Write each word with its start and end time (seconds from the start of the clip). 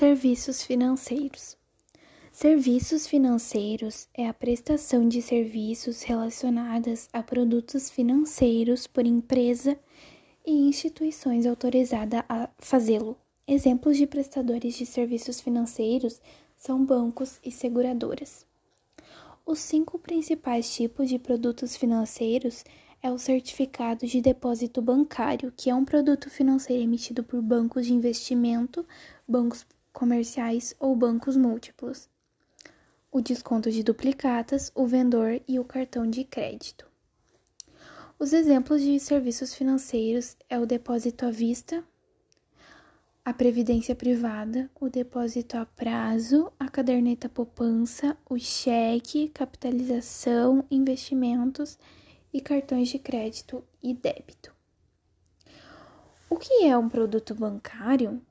Serviços 0.00 0.62
financeiros. 0.62 1.56
Serviços 2.30 3.08
financeiros 3.08 4.06
é 4.14 4.28
a 4.28 4.32
prestação 4.32 5.08
de 5.08 5.20
serviços 5.20 6.02
relacionadas 6.02 7.08
a 7.12 7.20
produtos 7.20 7.90
financeiros 7.90 8.86
por 8.86 9.04
empresa 9.04 9.76
e 10.46 10.52
instituições 10.52 11.46
autorizadas 11.46 12.22
a 12.28 12.48
fazê-lo. 12.58 13.18
Exemplos 13.44 13.96
de 13.96 14.06
prestadores 14.06 14.76
de 14.76 14.86
serviços 14.86 15.40
financeiros 15.40 16.20
são 16.56 16.84
bancos 16.84 17.40
e 17.44 17.50
seguradoras. 17.50 18.46
Os 19.44 19.58
cinco 19.58 19.98
principais 19.98 20.72
tipos 20.72 21.08
de 21.08 21.18
produtos 21.18 21.76
financeiros 21.76 22.62
é 23.02 23.10
o 23.10 23.18
certificado 23.18 24.06
de 24.06 24.20
depósito 24.20 24.80
bancário, 24.80 25.52
que 25.56 25.68
é 25.68 25.74
um 25.74 25.84
produto 25.84 26.30
financeiro 26.30 26.84
emitido 26.84 27.24
por 27.24 27.42
bancos 27.42 27.84
de 27.84 27.92
investimento, 27.92 28.86
bancos 29.26 29.66
comerciais 29.98 30.76
ou 30.78 30.94
bancos 30.94 31.36
múltiplos. 31.36 32.08
O 33.10 33.20
desconto 33.20 33.68
de 33.68 33.82
duplicatas, 33.82 34.70
o 34.72 34.86
vendedor 34.86 35.40
e 35.48 35.58
o 35.58 35.64
cartão 35.64 36.08
de 36.08 36.22
crédito. 36.22 36.86
Os 38.16 38.32
exemplos 38.32 38.80
de 38.80 39.00
serviços 39.00 39.52
financeiros 39.52 40.36
é 40.48 40.56
o 40.56 40.66
depósito 40.66 41.26
à 41.26 41.32
vista, 41.32 41.82
a 43.24 43.34
previdência 43.34 43.92
privada, 43.92 44.70
o 44.80 44.88
depósito 44.88 45.56
a 45.56 45.66
prazo, 45.66 46.52
a 46.60 46.68
caderneta 46.68 47.28
poupança, 47.28 48.16
o 48.30 48.38
cheque, 48.38 49.30
capitalização, 49.30 50.64
investimentos 50.70 51.76
e 52.32 52.40
cartões 52.40 52.88
de 52.88 53.00
crédito 53.00 53.64
e 53.82 53.92
débito. 53.94 54.54
O 56.30 56.36
que 56.36 56.66
é 56.66 56.78
um 56.78 56.88
produto 56.88 57.34
bancário? 57.34 58.22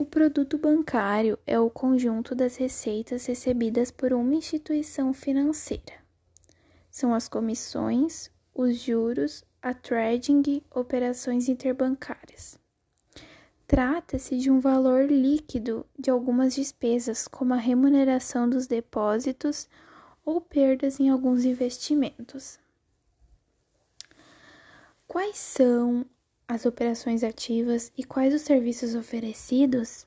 O 0.00 0.06
produto 0.06 0.56
bancário 0.56 1.38
é 1.46 1.60
o 1.60 1.68
conjunto 1.68 2.34
das 2.34 2.56
receitas 2.56 3.26
recebidas 3.26 3.90
por 3.90 4.14
uma 4.14 4.34
instituição 4.34 5.12
financeira. 5.12 5.92
São 6.90 7.12
as 7.12 7.28
comissões, 7.28 8.30
os 8.54 8.78
juros, 8.78 9.44
a 9.60 9.74
trading, 9.74 10.62
operações 10.70 11.50
interbancárias. 11.50 12.58
Trata-se 13.66 14.38
de 14.38 14.50
um 14.50 14.58
valor 14.58 15.04
líquido 15.04 15.84
de 15.98 16.08
algumas 16.08 16.54
despesas, 16.54 17.28
como 17.28 17.52
a 17.52 17.58
remuneração 17.58 18.48
dos 18.48 18.66
depósitos 18.66 19.68
ou 20.24 20.40
perdas 20.40 20.98
em 20.98 21.10
alguns 21.10 21.44
investimentos. 21.44 22.58
Quais 25.06 25.36
são 25.36 26.06
as 26.50 26.66
operações 26.66 27.22
ativas 27.22 27.92
e 27.96 28.02
quais 28.02 28.34
os 28.34 28.42
serviços 28.42 28.96
oferecidos? 28.96 30.04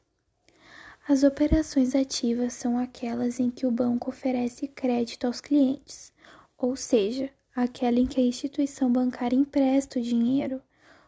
As 1.07 1.23
operações 1.23 1.95
ativas 1.95 2.51
são 2.51 2.77
aquelas 2.77 3.39
em 3.39 3.49
que 3.49 3.65
o 3.65 3.71
banco 3.71 4.09
oferece 4.09 4.67
crédito 4.67 5.25
aos 5.25 5.39
clientes, 5.39 6.11
ou 6.57 6.75
seja, 6.75 7.29
aquela 7.55 7.97
em 7.97 8.05
que 8.05 8.19
a 8.19 8.23
instituição 8.25 8.91
bancária 8.91 9.37
empresta 9.37 9.99
o 9.99 10.03
dinheiro. 10.03 10.61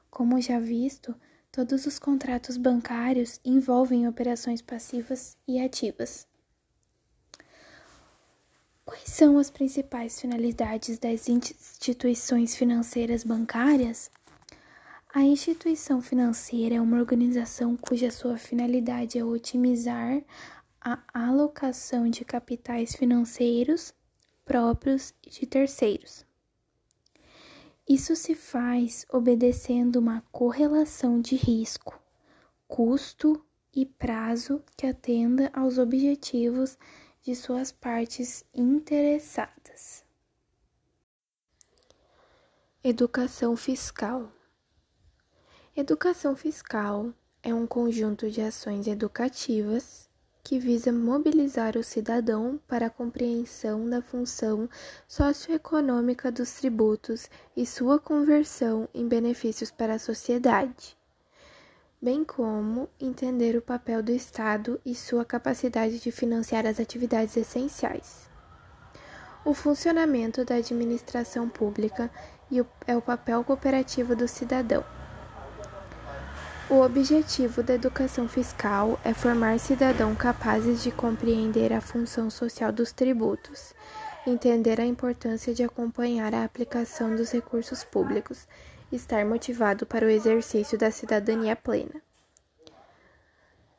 Como 0.09 0.39
já 0.39 0.57
visto, 0.57 1.13
todos 1.51 1.85
os 1.85 1.99
contratos 1.99 2.55
bancários 2.55 3.37
envolvem 3.43 4.07
operações 4.07 4.61
passivas 4.61 5.37
e 5.45 5.59
ativas. 5.59 6.25
Quais 8.85 9.09
são 9.09 9.37
as 9.37 9.51
principais 9.51 10.21
finalidades 10.21 10.97
das 10.97 11.27
instituições 11.27 12.55
financeiras 12.55 13.25
bancárias? 13.25 14.09
A 15.15 15.21
instituição 15.21 16.01
financeira 16.01 16.75
é 16.75 16.81
uma 16.81 16.97
organização 16.97 17.77
cuja 17.77 18.11
sua 18.11 18.37
finalidade 18.37 19.17
é 19.17 19.23
otimizar 19.23 20.21
a 20.81 21.01
alocação 21.13 22.09
de 22.09 22.25
capitais 22.25 22.93
financeiros 22.93 23.93
próprios 24.43 25.13
e 25.25 25.29
de 25.29 25.45
terceiros. 25.45 26.25
Isso 27.87 28.13
se 28.13 28.35
faz 28.35 29.05
obedecendo 29.09 29.99
uma 29.99 30.19
correlação 30.33 31.21
de 31.21 31.37
risco, 31.37 31.97
custo 32.67 33.41
e 33.73 33.85
prazo 33.85 34.61
que 34.75 34.85
atenda 34.85 35.49
aos 35.53 35.77
objetivos 35.77 36.77
de 37.21 37.33
suas 37.37 37.71
partes 37.71 38.43
interessadas. 38.53 40.03
Educação 42.83 43.55
fiscal. 43.55 44.29
Educação 45.77 46.37
fiscal 46.37 47.09
é 47.43 47.53
um 47.53 47.67
conjunto 47.67 48.31
de 48.31 48.39
ações 48.39 48.87
educativas 48.87 50.09
que 50.41 50.57
visa 50.57 50.89
mobilizar 50.89 51.75
o 51.75 51.83
cidadão 51.83 52.57
para 52.65 52.85
a 52.85 52.89
compreensão 52.89 53.89
da 53.89 54.01
função 54.01 54.69
socioeconômica 55.05 56.31
dos 56.31 56.53
tributos 56.53 57.29
e 57.57 57.65
sua 57.65 57.99
conversão 57.99 58.87
em 58.93 59.05
benefícios 59.05 59.69
para 59.69 59.95
a 59.95 59.99
sociedade, 59.99 60.95
bem 62.01 62.23
como 62.23 62.87
entender 62.97 63.57
o 63.57 63.61
papel 63.61 64.01
do 64.01 64.13
Estado 64.13 64.79
e 64.85 64.95
sua 64.95 65.25
capacidade 65.25 65.99
de 65.99 66.09
financiar 66.09 66.65
as 66.65 66.79
atividades 66.79 67.35
essenciais. 67.35 68.29
O 69.43 69.53
funcionamento 69.53 70.45
da 70.45 70.55
administração 70.55 71.49
pública 71.49 72.09
é 72.87 72.95
o 72.95 73.01
papel 73.01 73.43
cooperativo 73.43 74.15
do 74.15 74.25
cidadão. 74.25 74.81
O 76.67 76.81
objetivo 76.81 77.61
da 77.61 77.75
educação 77.75 78.27
fiscal 78.27 78.99
é 79.03 79.13
formar 79.13 79.59
cidadãos 79.59 80.17
capazes 80.17 80.81
de 80.81 80.91
compreender 80.91 81.71
a 81.71 81.79
função 81.79 82.27
social 82.27 82.71
dos 82.71 82.91
tributos, 82.91 83.71
entender 84.25 84.81
a 84.81 84.85
importância 84.85 85.53
de 85.53 85.63
acompanhar 85.63 86.33
a 86.33 86.43
aplicação 86.43 87.15
dos 87.15 87.31
recursos 87.31 87.83
públicos, 87.83 88.47
estar 88.91 89.23
motivado 89.23 89.85
para 89.85 90.07
o 90.07 90.09
exercício 90.09 90.75
da 90.75 90.89
cidadania 90.89 91.55
plena. 91.55 92.01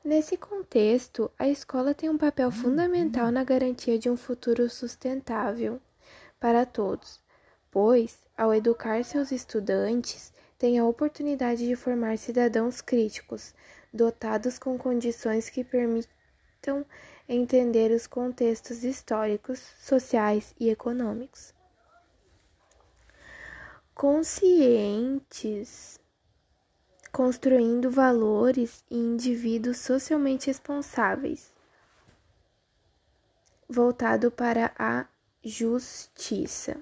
Nesse 0.05 0.37
contexto, 0.37 1.29
a 1.37 1.49
escola 1.49 1.93
tem 1.93 2.09
um 2.09 2.17
papel 2.17 2.53
fundamental 2.53 3.33
na 3.33 3.43
garantia 3.43 3.99
de 3.99 4.09
um 4.09 4.17
futuro 4.17 4.71
sustentável 4.71 5.81
para 6.39 6.65
todos, 6.65 7.21
pois, 7.69 8.17
ao 8.39 8.55
educar 8.55 9.03
seus 9.03 9.33
estudantes, 9.33 10.33
tem 10.59 10.79
a 10.79 10.85
oportunidade 10.85 11.67
de 11.67 11.77
formar 11.77 12.17
cidadãos 12.19 12.81
críticos, 12.81 13.55
dotados 13.93 14.59
com 14.59 14.79
condições 14.79 15.51
que 15.51 15.63
permitam 15.63 16.85
entender 17.29 17.91
os 17.91 18.07
contextos 18.07 18.85
históricos, 18.85 19.59
sociais 19.79 20.55
e 20.59 20.71
econômicos. 20.71 21.53
Conscientes, 23.95 25.21
construindo 27.13 27.91
valores 27.91 28.85
e 28.91 28.97
indivíduos 28.97 29.79
socialmente 29.79 30.49
responsáveis, 30.49 31.53
voltado 33.69 34.31
para 34.31 34.73
a 34.79 35.07
justiça. 35.43 36.77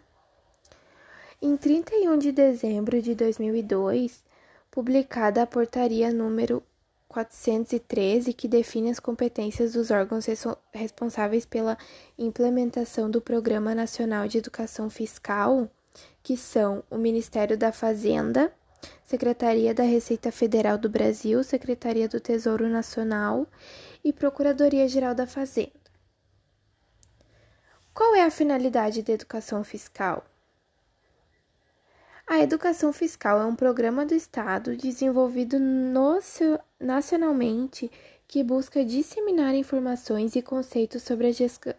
Em 1.43 1.57
31 1.57 2.17
de 2.17 2.33
dezembro 2.33 3.03
de 3.03 3.15
2002, 3.15 4.25
publicada 4.71 5.43
a 5.43 5.47
portaria 5.47 6.13
número 6.13 6.63
413, 7.09 8.33
que 8.33 8.49
define 8.49 8.91
as 8.91 8.99
competências 8.99 9.73
dos 9.75 9.91
órgãos 9.91 10.27
responsáveis 10.73 11.45
pela 11.45 11.77
implementação 12.19 13.11
do 13.11 13.21
Programa 13.21 13.75
Nacional 13.75 14.27
de 14.27 14.39
Educação 14.39 14.89
Fiscal, 14.89 15.69
que 16.23 16.37
são 16.37 16.83
o 16.91 16.97
Ministério 16.97 17.59
da 17.59 17.73
Fazenda, 17.73 18.53
Secretaria 19.05 19.75
da 19.75 19.85
Receita 19.85 20.33
Federal 20.33 20.79
do 20.79 20.89
Brasil, 20.89 21.43
Secretaria 21.45 22.09
do 22.09 22.21
Tesouro 22.21 22.69
Nacional 22.69 23.47
e 24.03 24.13
Procuradoria-Geral 24.13 25.15
da 25.15 25.27
Fazenda. 25.27 25.73
Qual 27.93 28.15
é 28.15 28.23
a 28.23 28.31
finalidade 28.31 29.03
da 29.03 29.13
educação 29.13 29.63
fiscal? 29.63 30.25
A 32.35 32.41
educação 32.41 32.93
fiscal 32.93 33.41
é 33.41 33.47
um 33.47 33.55
programa 33.55 34.05
do 34.05 34.13
Estado 34.13 34.77
desenvolvido 34.77 35.57
nacionalmente 36.81 37.89
que 38.27 38.43
busca 38.43 38.85
disseminar 38.85 39.55
informações 39.55 40.35
e 40.35 40.43
conceitos 40.43 41.05
sobre 41.05 41.29
a 41.29 41.33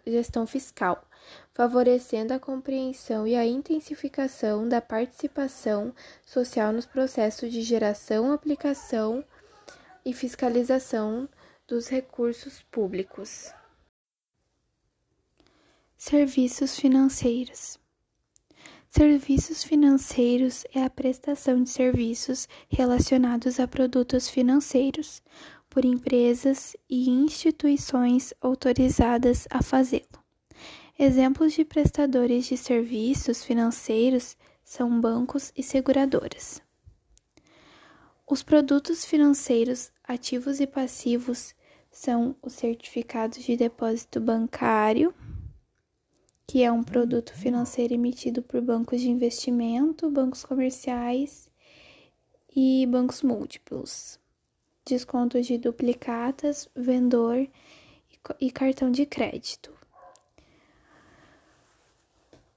gestão 0.06 0.46
fiscal, 0.46 1.06
favorecendo 1.52 2.32
a 2.32 2.40
compreensão 2.40 3.26
e 3.26 3.36
a 3.36 3.44
intensificação 3.44 4.66
da 4.66 4.80
participação 4.80 5.94
social 6.24 6.72
nos 6.72 6.86
processos 6.86 7.52
de 7.52 7.60
geração, 7.60 8.32
aplicação 8.32 9.22
e 10.06 10.14
fiscalização 10.14 11.28
dos 11.68 11.86
recursos 11.86 12.62
públicos. 12.70 13.52
Serviços 15.98 16.80
financeiros. 16.80 17.78
Serviços 18.96 19.62
financeiros 19.62 20.64
é 20.74 20.82
a 20.82 20.88
prestação 20.88 21.62
de 21.62 21.68
serviços 21.68 22.48
relacionados 22.66 23.60
a 23.60 23.68
produtos 23.68 24.26
financeiros 24.26 25.22
por 25.68 25.84
empresas 25.84 26.74
e 26.88 27.10
instituições 27.10 28.32
autorizadas 28.40 29.46
a 29.50 29.62
fazê-lo. 29.62 30.18
Exemplos 30.98 31.52
de 31.52 31.62
prestadores 31.62 32.46
de 32.46 32.56
serviços 32.56 33.44
financeiros 33.44 34.34
são 34.64 34.98
bancos 34.98 35.52
e 35.54 35.62
seguradoras. 35.62 36.62
Os 38.26 38.42
produtos 38.42 39.04
financeiros 39.04 39.92
ativos 40.04 40.58
e 40.58 40.66
passivos 40.66 41.54
são 41.90 42.34
os 42.40 42.54
certificados 42.54 43.44
de 43.44 43.58
depósito 43.58 44.22
bancário, 44.22 45.12
que 46.46 46.62
é 46.62 46.70
um 46.70 46.82
produto 46.82 47.34
financeiro 47.34 47.94
emitido 47.94 48.40
por 48.40 48.60
bancos 48.60 49.00
de 49.00 49.10
investimento, 49.10 50.08
bancos 50.08 50.44
comerciais 50.44 51.50
e 52.54 52.86
bancos 52.86 53.22
múltiplos. 53.22 54.20
Descontos 54.84 55.46
de 55.46 55.58
duplicatas, 55.58 56.68
vendor 56.74 57.48
e 58.40 58.50
cartão 58.50 58.90
de 58.90 59.04
crédito. 59.04 59.72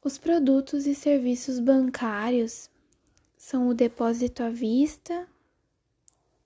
Os 0.04 0.18
produtos 0.18 0.86
e 0.86 0.94
serviços 0.94 1.60
bancários 1.60 2.70
são 3.36 3.68
o 3.68 3.74
depósito 3.74 4.44
à 4.44 4.50
vista, 4.50 5.28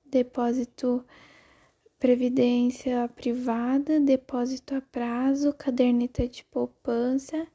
depósito 0.05 1.05
previdência 2.03 3.09
privada, 3.15 3.97
depósito 3.97 4.75
a 4.75 4.81
prazo, 4.81 5.53
caderneta 5.53 6.27
de 6.27 6.43
poupança, 6.43 7.47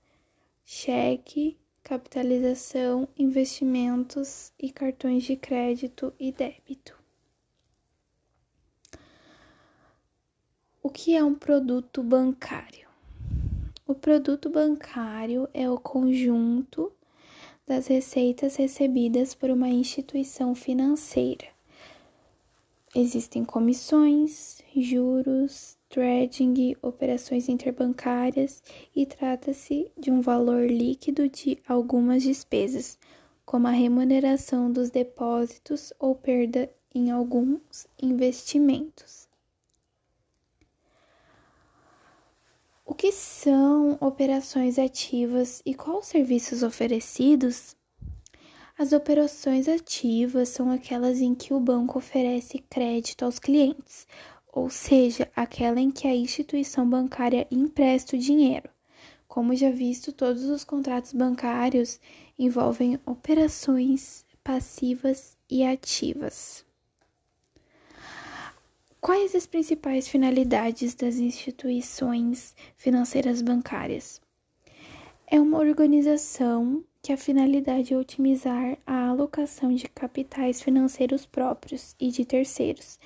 cheque, 0.64 1.58
capitalização, 1.82 3.06
investimentos 3.18 4.50
e 4.58 4.72
cartões 4.72 5.24
de 5.24 5.36
crédito 5.36 6.14
e 6.18 6.32
débito. 6.32 6.98
O 10.82 10.88
que 10.88 11.14
é 11.14 11.22
um 11.22 11.34
produto 11.34 12.02
bancário? 12.02 12.88
O 13.86 13.94
produto 13.94 14.48
bancário 14.48 15.46
é 15.52 15.68
o 15.68 15.78
conjunto 15.78 16.90
das 17.66 17.86
receitas 17.86 18.56
recebidas 18.56 19.34
por 19.34 19.50
uma 19.50 19.68
instituição 19.68 20.54
financeira 20.54 21.57
Existem 23.00 23.44
comissões, 23.44 24.60
juros, 24.74 25.78
trading, 25.88 26.74
operações 26.82 27.48
interbancárias 27.48 28.60
e 28.92 29.06
trata-se 29.06 29.88
de 29.96 30.10
um 30.10 30.20
valor 30.20 30.66
líquido 30.66 31.28
de 31.28 31.62
algumas 31.68 32.24
despesas, 32.24 32.98
como 33.46 33.68
a 33.68 33.70
remuneração 33.70 34.72
dos 34.72 34.90
depósitos 34.90 35.92
ou 35.96 36.16
perda 36.16 36.68
em 36.92 37.12
alguns 37.12 37.86
investimentos. 38.02 39.28
O 42.84 42.96
que 42.96 43.12
são 43.12 43.96
operações 44.00 44.76
ativas 44.76 45.62
e 45.64 45.72
quais 45.72 46.06
serviços 46.06 46.64
oferecidos? 46.64 47.76
As 48.78 48.92
operações 48.92 49.66
ativas 49.66 50.50
são 50.50 50.70
aquelas 50.70 51.20
em 51.20 51.34
que 51.34 51.52
o 51.52 51.58
banco 51.58 51.98
oferece 51.98 52.60
crédito 52.70 53.24
aos 53.24 53.40
clientes, 53.40 54.06
ou 54.52 54.70
seja, 54.70 55.28
aquela 55.34 55.80
em 55.80 55.90
que 55.90 56.06
a 56.06 56.14
instituição 56.14 56.88
bancária 56.88 57.44
empresta 57.50 58.14
o 58.14 58.18
dinheiro. 58.20 58.70
Como 59.26 59.56
já 59.56 59.72
visto, 59.72 60.12
todos 60.12 60.44
os 60.44 60.62
contratos 60.62 61.12
bancários 61.12 61.98
envolvem 62.38 63.00
operações 63.04 64.24
passivas 64.44 65.36
e 65.50 65.64
ativas. 65.64 66.64
Quais 69.00 69.34
as 69.34 69.44
principais 69.44 70.06
finalidades 70.06 70.94
das 70.94 71.16
instituições 71.16 72.54
financeiras 72.76 73.42
bancárias? 73.42 74.20
É 75.30 75.38
uma 75.38 75.58
organização 75.58 76.82
que 77.02 77.12
a 77.12 77.16
finalidade 77.18 77.92
é 77.92 77.98
otimizar 77.98 78.78
a 78.86 79.08
alocação 79.08 79.74
de 79.74 79.86
capitais 79.86 80.62
financeiros 80.62 81.26
próprios 81.26 81.94
e 82.00 82.10
de 82.10 82.24
terceiros. 82.24 82.98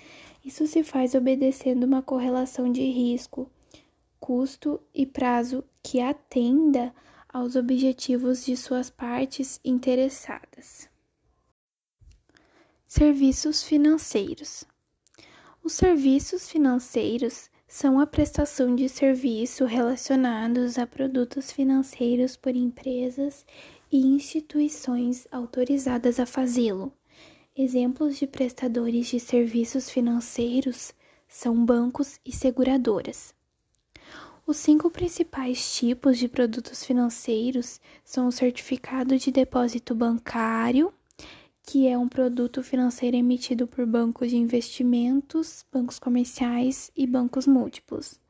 Isso 0.44 0.64
se 0.68 0.84
faz 0.84 1.16
obedecendo 1.16 1.82
uma 1.82 2.00
correlação 2.00 2.70
de 2.70 2.84
risco, 2.84 3.50
custo 4.20 4.80
e 4.94 5.04
prazo 5.04 5.64
que 5.82 6.00
atenda 6.00 6.94
aos 7.28 7.56
objetivos 7.56 8.44
de 8.44 8.56
suas 8.56 8.88
partes 8.88 9.58
interessadas. 9.64 10.88
Serviços 12.86 13.64
financeiros. 13.64 14.62
Os 15.60 15.72
serviços 15.72 16.48
financeiros 16.48 17.50
são 17.72 17.98
a 17.98 18.06
prestação 18.06 18.76
de 18.76 18.86
serviço 18.86 19.64
relacionados 19.64 20.76
a 20.76 20.86
produtos 20.86 21.50
financeiros 21.50 22.36
por 22.36 22.54
empresas 22.54 23.46
e 23.90 23.96
instituições 23.96 25.26
autorizadas 25.32 26.20
a 26.20 26.26
fazê-lo. 26.26 26.92
Exemplos 27.56 28.18
de 28.18 28.26
prestadores 28.26 29.06
de 29.06 29.18
serviços 29.18 29.88
financeiros 29.88 30.92
são 31.26 31.64
bancos 31.64 32.20
e 32.26 32.30
seguradoras. 32.30 33.34
Os 34.46 34.58
cinco 34.58 34.90
principais 34.90 35.74
tipos 35.74 36.18
de 36.18 36.28
produtos 36.28 36.84
financeiros 36.84 37.80
são 38.04 38.26
o 38.26 38.32
certificado 38.32 39.16
de 39.16 39.32
depósito 39.32 39.94
bancário, 39.94 40.92
que 41.62 41.86
é 41.86 41.96
um 41.96 42.08
produto 42.08 42.62
financeiro 42.62 43.16
emitido 43.16 43.66
por 43.66 43.86
bancos 43.86 44.30
de 44.30 44.36
investimentos, 44.36 45.64
bancos 45.72 45.98
comerciais 45.98 46.90
e 46.96 47.06
bancos 47.06 47.46
múltiplos. 47.46 48.20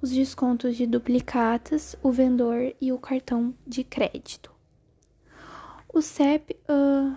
Os 0.00 0.10
descontos 0.10 0.76
de 0.76 0.86
duplicatas, 0.86 1.96
o 2.02 2.12
vendedor 2.12 2.74
e 2.80 2.92
o 2.92 2.98
cartão 2.98 3.54
de 3.66 3.82
crédito. 3.82 4.54
O 5.92 6.02
CEP. 6.02 6.54
Uh... 6.68 7.16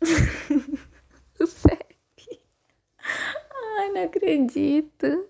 o 1.40 1.46
CEP. 1.46 1.96
Ai, 3.78 3.92
não 3.92 4.04
acredito. 4.04 5.28